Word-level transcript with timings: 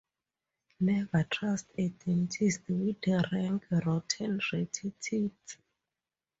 Never 0.79 1.23
trust 1.29 1.67
a 1.77 1.89
dentist 1.89 2.61
with 2.67 2.97
rank, 3.31 3.65
rotten, 3.69 4.41
ratty 4.51 4.93
teeth. 4.99 5.57